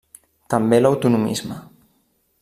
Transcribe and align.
També 0.53 0.79
l'autonomisme. 0.81 1.59